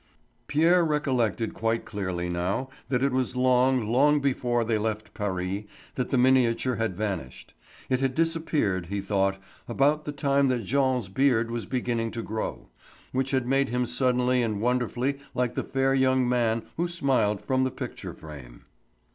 [0.47, 6.09] Pierre recollected quite clearly now that it was long, long before they left Paris that
[6.09, 7.53] the miniature had vanished.
[7.87, 9.37] It had disappeared, he thought,
[9.67, 12.69] about the time that Jean's beard was beginning to grow,
[13.11, 17.63] which had made him suddenly and wonderfully like the fair young man who smiled from
[17.63, 18.65] the picture frame.